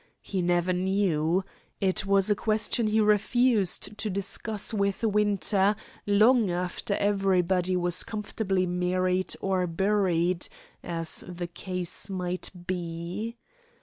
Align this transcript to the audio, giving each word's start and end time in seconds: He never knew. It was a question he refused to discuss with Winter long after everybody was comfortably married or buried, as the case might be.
He 0.23 0.41
never 0.41 0.73
knew. 0.73 1.43
It 1.79 2.07
was 2.07 2.31
a 2.31 2.35
question 2.35 2.87
he 2.87 2.99
refused 2.99 3.95
to 3.99 4.09
discuss 4.09 4.73
with 4.73 5.03
Winter 5.03 5.75
long 6.07 6.49
after 6.49 6.95
everybody 6.95 7.75
was 7.77 8.03
comfortably 8.03 8.65
married 8.65 9.35
or 9.41 9.67
buried, 9.67 10.47
as 10.83 11.23
the 11.27 11.45
case 11.45 12.09
might 12.09 12.49
be. 12.65 13.35